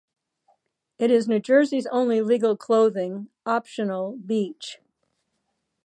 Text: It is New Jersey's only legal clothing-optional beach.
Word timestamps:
It 0.97 1.11
is 1.11 1.27
New 1.27 1.37
Jersey's 1.39 1.85
only 1.85 2.21
legal 2.23 2.57
clothing-optional 2.57 4.17
beach. 4.25 4.79